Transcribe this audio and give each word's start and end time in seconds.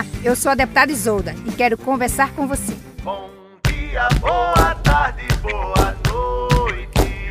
Olá, 0.00 0.06
eu 0.24 0.34
sou 0.34 0.50
a 0.50 0.54
deputada 0.54 0.90
Isolda 0.90 1.34
e 1.46 1.52
quero 1.52 1.76
conversar 1.76 2.32
com 2.32 2.46
você. 2.46 2.74
Bom 3.02 3.28
dia, 3.66 4.08
boa 4.18 4.74
tarde, 4.76 5.26
boa 5.42 5.94
noite. 6.08 7.28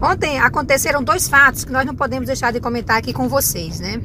Ontem 0.00 0.38
aconteceram 0.38 1.02
dois 1.02 1.28
fatos 1.28 1.64
que 1.64 1.72
nós 1.72 1.84
não 1.84 1.96
podemos 1.96 2.28
deixar 2.28 2.52
de 2.52 2.60
comentar 2.60 2.98
aqui 2.98 3.12
com 3.12 3.28
vocês, 3.28 3.80
né? 3.80 4.00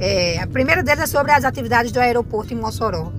É, 0.00 0.42
a 0.42 0.46
primeira 0.48 0.82
delas 0.82 1.04
é 1.04 1.06
sobre 1.06 1.30
as 1.30 1.44
atividades 1.44 1.92
do 1.92 2.00
aeroporto 2.00 2.52
em 2.52 2.56
Mossoró. 2.56 3.12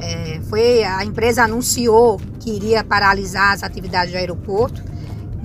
É, 0.00 0.40
foi 0.48 0.82
a 0.82 1.04
empresa 1.04 1.44
anunciou 1.44 2.18
que 2.40 2.50
iria 2.50 2.82
paralisar 2.82 3.52
as 3.52 3.62
atividades 3.62 4.12
do 4.12 4.16
aeroporto 4.16 4.82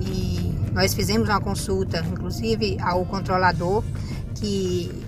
e 0.00 0.54
nós 0.72 0.94
fizemos 0.94 1.28
uma 1.28 1.40
consulta, 1.40 2.02
inclusive 2.10 2.78
ao 2.80 3.04
controlador, 3.04 3.84
que 4.36 5.01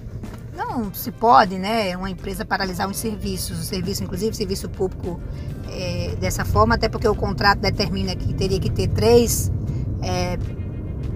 não 0.56 0.92
se 0.94 1.10
pode, 1.10 1.58
né, 1.58 1.96
uma 1.96 2.10
empresa 2.10 2.44
paralisar 2.44 2.88
os 2.88 2.96
serviços, 2.96 3.58
o 3.58 3.62
serviço, 3.62 4.02
inclusive 4.02 4.34
serviço 4.34 4.68
público, 4.68 5.20
é, 5.68 6.14
dessa 6.20 6.44
forma, 6.44 6.74
até 6.76 6.88
porque 6.88 7.08
o 7.08 7.14
contrato 7.14 7.60
determina 7.60 8.14
que 8.14 8.32
teria 8.32 8.60
que 8.60 8.70
ter 8.70 8.88
três 8.88 9.50
é, 10.02 10.38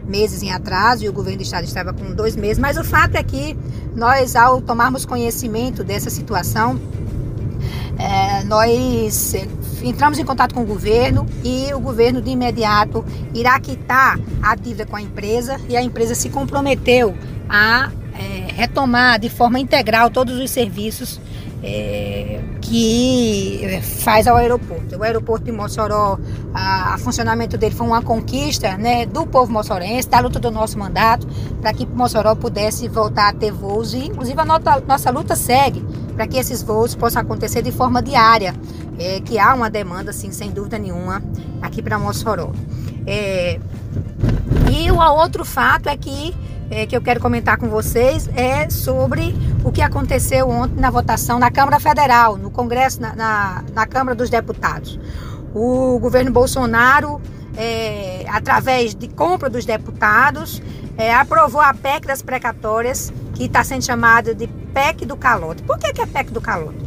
meses 0.06 0.42
em 0.42 0.50
atraso 0.50 1.04
e 1.04 1.08
o 1.08 1.12
governo 1.12 1.38
do 1.38 1.42
estado 1.42 1.64
estava 1.64 1.92
com 1.92 2.12
dois 2.12 2.34
meses. 2.34 2.58
Mas 2.58 2.76
o 2.76 2.84
fato 2.84 3.14
é 3.14 3.22
que 3.22 3.56
nós, 3.94 4.34
ao 4.34 4.60
tomarmos 4.60 5.04
conhecimento 5.04 5.84
dessa 5.84 6.10
situação, 6.10 6.80
é, 7.98 8.44
nós 8.44 9.34
entramos 9.82 10.18
em 10.18 10.24
contato 10.24 10.54
com 10.54 10.62
o 10.62 10.66
governo 10.66 11.26
e 11.44 11.72
o 11.74 11.80
governo 11.80 12.22
de 12.22 12.30
imediato 12.30 13.04
irá 13.34 13.58
quitar 13.60 14.18
a 14.42 14.54
dívida 14.54 14.86
com 14.86 14.96
a 14.96 15.02
empresa 15.02 15.60
e 15.68 15.76
a 15.76 15.82
empresa 15.82 16.14
se 16.14 16.30
comprometeu 16.30 17.14
a 17.48 17.90
retomar 18.58 19.20
de 19.20 19.28
forma 19.28 19.60
integral 19.60 20.10
todos 20.10 20.36
os 20.36 20.50
serviços 20.50 21.20
é, 21.62 22.40
que 22.60 23.80
faz 24.02 24.26
ao 24.26 24.36
aeroporto. 24.36 24.96
O 24.96 25.04
aeroporto 25.04 25.44
de 25.44 25.52
Mossoró, 25.52 26.18
a, 26.52 26.94
a, 26.94 26.98
funcionamento 26.98 27.56
dele 27.56 27.72
foi 27.72 27.86
uma 27.86 28.02
conquista 28.02 28.76
né, 28.76 29.06
do 29.06 29.24
povo 29.24 29.52
moçorense, 29.52 30.08
da 30.08 30.18
luta 30.18 30.40
do 30.40 30.50
nosso 30.50 30.76
mandato, 30.76 31.24
para 31.60 31.72
que 31.72 31.86
Mossoró 31.86 32.34
pudesse 32.34 32.88
voltar 32.88 33.28
a 33.28 33.32
ter 33.32 33.52
voos 33.52 33.94
e, 33.94 34.06
inclusive, 34.06 34.40
a 34.40 34.44
nossa, 34.44 34.82
nossa 34.88 35.10
luta 35.12 35.36
segue 35.36 35.84
para 36.16 36.26
que 36.26 36.36
esses 36.36 36.60
voos 36.60 36.96
possam 36.96 37.22
acontecer 37.22 37.62
de 37.62 37.70
forma 37.70 38.02
diária, 38.02 38.52
é, 38.98 39.20
que 39.20 39.38
há 39.38 39.54
uma 39.54 39.70
demanda, 39.70 40.12
sim, 40.12 40.32
sem 40.32 40.50
dúvida 40.50 40.80
nenhuma, 40.80 41.22
aqui 41.62 41.80
para 41.80 41.96
Mossoró. 41.96 42.50
É, 43.06 43.60
e 44.70 44.90
o 44.90 44.98
outro 44.98 45.44
fato 45.44 45.88
é 45.88 45.96
que 45.96 46.34
é, 46.70 46.86
que 46.86 46.96
eu 46.96 47.00
quero 47.00 47.20
comentar 47.20 47.56
com 47.56 47.68
vocês 47.68 48.28
é 48.36 48.68
sobre 48.68 49.34
o 49.64 49.72
que 49.72 49.80
aconteceu 49.80 50.48
ontem 50.50 50.78
na 50.78 50.90
votação 50.90 51.38
na 51.38 51.50
Câmara 51.50 51.80
Federal, 51.80 52.36
no 52.36 52.50
Congresso, 52.50 53.00
na, 53.00 53.14
na, 53.14 53.64
na 53.72 53.86
Câmara 53.86 54.14
dos 54.14 54.28
Deputados. 54.28 55.00
O 55.54 55.98
governo 55.98 56.30
Bolsonaro, 56.30 57.20
é, 57.56 58.26
através 58.28 58.94
de 58.94 59.08
compra 59.08 59.48
dos 59.48 59.64
deputados, 59.64 60.62
é, 60.96 61.14
aprovou 61.14 61.60
a 61.60 61.72
PEC 61.72 62.06
das 62.06 62.20
precatórias, 62.20 63.12
que 63.34 63.44
está 63.44 63.64
sendo 63.64 63.84
chamada 63.84 64.34
de 64.34 64.46
PEC 64.46 65.06
do 65.06 65.16
calote. 65.16 65.62
Por 65.62 65.78
que, 65.78 65.92
que 65.92 66.02
é 66.02 66.06
PEC 66.06 66.30
do 66.30 66.40
calote? 66.40 66.78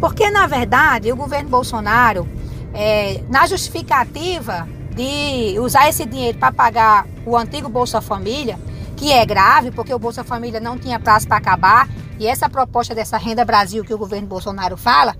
Porque, 0.00 0.30
na 0.30 0.46
verdade, 0.46 1.12
o 1.12 1.16
governo 1.16 1.50
Bolsonaro, 1.50 2.26
é, 2.72 3.22
na 3.28 3.46
justificativa 3.46 4.66
de 4.96 5.60
usar 5.60 5.88
esse 5.88 6.06
dinheiro 6.06 6.38
para 6.38 6.50
pagar 6.50 7.06
o 7.26 7.36
antigo 7.36 7.68
Bolsa 7.68 8.00
Família, 8.00 8.58
que 8.96 9.12
é 9.12 9.24
grave, 9.26 9.70
porque 9.70 9.92
o 9.92 9.98
Bolsa 9.98 10.24
Família 10.24 10.58
não 10.58 10.78
tinha 10.78 10.98
prazo 10.98 11.28
para 11.28 11.36
acabar, 11.36 11.88
e 12.18 12.26
essa 12.26 12.48
proposta 12.48 12.94
dessa 12.94 13.18
Renda 13.18 13.44
Brasil 13.44 13.84
que 13.84 13.92
o 13.92 13.98
governo 13.98 14.26
Bolsonaro 14.26 14.76
fala 14.76 15.14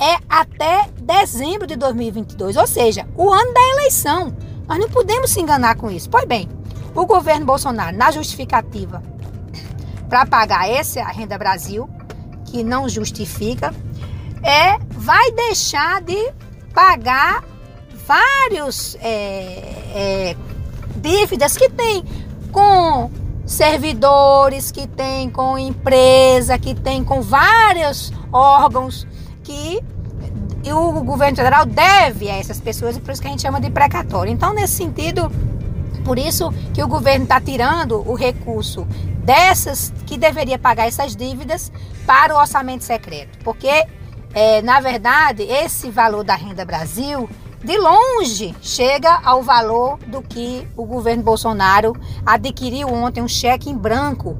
é 0.00 0.16
até 0.28 0.88
dezembro 1.00 1.66
de 1.66 1.76
2022, 1.76 2.56
ou 2.56 2.66
seja, 2.66 3.06
o 3.14 3.30
ano 3.30 3.52
da 3.52 3.60
eleição. 3.72 4.34
Nós 4.66 4.78
não 4.78 4.88
podemos 4.88 5.30
se 5.30 5.40
enganar 5.40 5.76
com 5.76 5.90
isso. 5.90 6.08
Pois 6.08 6.24
bem, 6.24 6.48
o 6.94 7.04
governo 7.04 7.44
Bolsonaro, 7.44 7.96
na 7.96 8.10
justificativa 8.10 9.02
para 10.08 10.24
pagar 10.24 10.70
essa 10.70 11.02
Renda 11.04 11.36
Brasil, 11.36 11.88
que 12.46 12.64
não 12.64 12.88
justifica, 12.88 13.74
é 14.42 14.78
vai 14.90 15.30
deixar 15.32 16.00
de 16.00 16.32
pagar 16.72 17.44
vários 18.08 18.96
é, 19.02 20.32
é, 20.32 20.36
dívidas 20.96 21.58
que 21.58 21.68
tem 21.68 22.02
com 22.50 23.10
servidores, 23.44 24.72
que 24.72 24.86
tem 24.86 25.28
com 25.28 25.58
empresa, 25.58 26.58
que 26.58 26.74
tem 26.74 27.04
com 27.04 27.20
vários 27.20 28.10
órgãos 28.32 29.06
que 29.44 29.78
o 30.72 31.02
governo 31.02 31.36
federal 31.36 31.66
deve 31.66 32.30
a 32.30 32.36
essas 32.36 32.58
pessoas 32.60 32.96
e 32.96 33.00
por 33.00 33.12
isso 33.12 33.20
que 33.20 33.28
a 33.28 33.30
gente 33.30 33.42
chama 33.42 33.60
de 33.60 33.70
precatório. 33.70 34.32
Então, 34.32 34.54
nesse 34.54 34.74
sentido, 34.74 35.30
por 36.04 36.18
isso 36.18 36.50
que 36.72 36.82
o 36.82 36.88
governo 36.88 37.24
está 37.24 37.38
tirando 37.40 38.02
o 38.08 38.14
recurso 38.14 38.86
dessas 39.22 39.92
que 40.06 40.16
deveria 40.16 40.58
pagar 40.58 40.86
essas 40.86 41.14
dívidas 41.14 41.70
para 42.06 42.34
o 42.34 42.38
orçamento 42.38 42.84
secreto, 42.84 43.38
porque 43.44 43.86
é, 44.32 44.62
na 44.62 44.80
verdade 44.80 45.42
esse 45.42 45.90
valor 45.90 46.24
da 46.24 46.34
renda 46.34 46.64
Brasil 46.64 47.28
de 47.62 47.76
longe 47.76 48.54
chega 48.60 49.20
ao 49.24 49.42
valor 49.42 49.98
do 50.06 50.22
que 50.22 50.66
o 50.76 50.84
governo 50.84 51.22
Bolsonaro 51.22 51.94
adquiriu 52.24 52.88
ontem 52.88 53.22
um 53.22 53.28
cheque 53.28 53.68
em 53.68 53.76
branco 53.76 54.38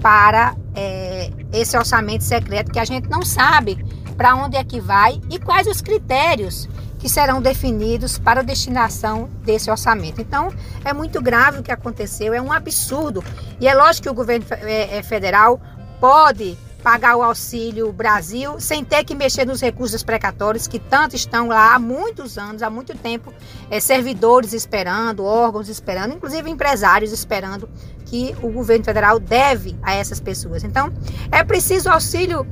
para 0.00 0.56
é, 0.74 1.30
esse 1.52 1.76
orçamento 1.76 2.24
secreto 2.24 2.72
que 2.72 2.78
a 2.78 2.84
gente 2.84 3.08
não 3.08 3.22
sabe 3.22 3.84
para 4.16 4.34
onde 4.34 4.56
é 4.56 4.64
que 4.64 4.80
vai 4.80 5.20
e 5.30 5.38
quais 5.38 5.66
os 5.66 5.80
critérios 5.80 6.68
que 6.98 7.08
serão 7.08 7.40
definidos 7.40 8.18
para 8.18 8.40
a 8.40 8.42
destinação 8.42 9.28
desse 9.42 9.70
orçamento. 9.70 10.20
Então, 10.20 10.52
é 10.84 10.92
muito 10.92 11.20
grave 11.22 11.60
o 11.60 11.62
que 11.62 11.72
aconteceu, 11.72 12.34
é 12.34 12.40
um 12.40 12.52
absurdo. 12.52 13.24
E 13.58 13.66
é 13.66 13.74
lógico 13.74 14.04
que 14.04 14.10
o 14.10 14.14
governo 14.14 14.44
é, 14.50 14.98
é, 14.98 15.02
federal 15.02 15.58
pode 15.98 16.58
pagar 16.80 17.16
o 17.16 17.22
Auxílio 17.22 17.92
Brasil 17.92 18.58
sem 18.58 18.84
ter 18.84 19.04
que 19.04 19.14
mexer 19.14 19.46
nos 19.46 19.60
recursos 19.60 20.02
precatórios 20.02 20.66
que 20.66 20.78
tanto 20.78 21.14
estão 21.14 21.48
lá 21.48 21.74
há 21.74 21.78
muitos 21.78 22.38
anos, 22.38 22.62
há 22.62 22.70
muito 22.70 22.96
tempo, 22.96 23.32
é, 23.70 23.78
servidores 23.78 24.52
esperando, 24.52 25.24
órgãos 25.24 25.68
esperando, 25.68 26.14
inclusive 26.14 26.50
empresários 26.50 27.12
esperando 27.12 27.68
que 28.06 28.34
o 28.42 28.50
governo 28.50 28.84
federal 28.84 29.20
deve 29.20 29.76
a 29.82 29.94
essas 29.94 30.18
pessoas. 30.18 30.64
Então, 30.64 30.92
é 31.30 31.44
preciso 31.44 31.88
auxílio 31.88 32.46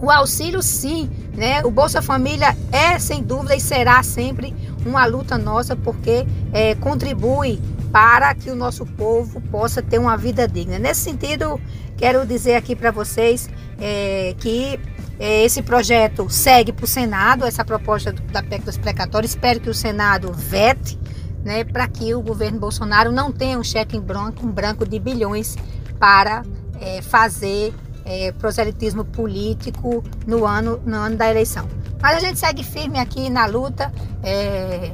o 0.00 0.10
auxílio 0.10 0.62
sim, 0.62 1.08
né? 1.34 1.64
O 1.64 1.70
Bolsa 1.70 2.02
Família 2.02 2.56
é 2.70 2.98
sem 2.98 3.22
dúvida 3.22 3.56
e 3.56 3.60
será 3.60 4.02
sempre 4.02 4.54
uma 4.84 5.06
luta 5.06 5.38
nossa 5.38 5.74
porque 5.74 6.26
é, 6.52 6.74
contribui 6.74 7.58
para 7.94 8.34
que 8.34 8.50
o 8.50 8.56
nosso 8.56 8.84
povo 8.84 9.40
possa 9.40 9.80
ter 9.80 10.00
uma 10.00 10.16
vida 10.16 10.48
digna. 10.48 10.80
Nesse 10.80 11.02
sentido, 11.02 11.60
quero 11.96 12.26
dizer 12.26 12.56
aqui 12.56 12.74
para 12.74 12.90
vocês 12.90 13.48
é, 13.78 14.34
que 14.40 14.80
é, 15.16 15.44
esse 15.44 15.62
projeto 15.62 16.28
segue 16.28 16.72
para 16.72 16.86
o 16.86 16.88
Senado, 16.88 17.44
essa 17.44 17.64
proposta 17.64 18.10
da 18.10 18.42
PEC 18.42 18.64
dos 18.64 18.76
precatórios. 18.76 19.30
Espero 19.30 19.60
que 19.60 19.70
o 19.70 19.74
Senado 19.74 20.32
vete 20.32 20.98
né, 21.44 21.62
para 21.62 21.86
que 21.86 22.12
o 22.16 22.20
governo 22.20 22.58
Bolsonaro 22.58 23.12
não 23.12 23.30
tenha 23.30 23.56
um 23.56 23.62
cheque 23.62 23.96
em 23.96 24.00
branco, 24.00 24.44
um 24.44 24.50
branco 24.50 24.84
de 24.84 24.98
bilhões 24.98 25.54
para 25.96 26.42
é, 26.80 27.00
fazer 27.00 27.72
é, 28.04 28.32
proselitismo 28.32 29.04
político 29.04 30.02
no 30.26 30.44
ano, 30.44 30.82
no 30.84 30.96
ano 30.96 31.14
da 31.14 31.30
eleição. 31.30 31.68
Mas 32.02 32.16
a 32.16 32.18
gente 32.18 32.40
segue 32.40 32.64
firme 32.64 32.98
aqui 32.98 33.30
na 33.30 33.46
luta. 33.46 33.92
É, 34.20 34.90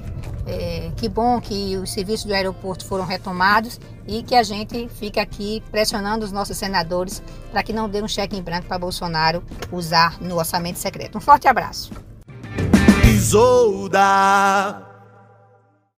é, 0.50 0.90
que 0.96 1.08
bom 1.08 1.40
que 1.40 1.76
os 1.76 1.90
serviços 1.92 2.26
do 2.26 2.34
aeroporto 2.34 2.84
foram 2.84 3.04
retomados 3.04 3.80
e 4.06 4.22
que 4.22 4.34
a 4.34 4.42
gente 4.42 4.88
fica 4.88 5.22
aqui 5.22 5.62
pressionando 5.70 6.24
os 6.24 6.32
nossos 6.32 6.56
senadores 6.56 7.22
para 7.50 7.62
que 7.62 7.72
não 7.72 7.88
dê 7.88 8.02
um 8.02 8.08
cheque 8.08 8.36
em 8.36 8.42
branco 8.42 8.66
para 8.66 8.78
Bolsonaro 8.78 9.42
usar 9.70 10.20
no 10.20 10.36
orçamento 10.36 10.78
secreto. 10.78 11.18
Um 11.18 11.20
forte 11.20 11.46
abraço. 11.46 11.92
Isolda. 13.04 14.89